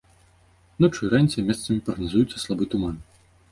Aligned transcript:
Ноччу 0.83 1.01
і 1.09 1.09
раніцай 1.13 1.45
месцамі 1.51 1.85
прагназуецца 1.91 2.43
слабы 2.47 2.71
туман. 2.75 3.01